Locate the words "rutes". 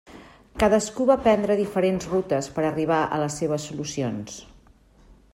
2.13-2.49